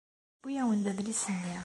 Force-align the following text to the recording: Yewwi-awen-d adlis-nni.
Yewwi-awen-d 0.39 0.85
adlis-nni. 0.91 1.57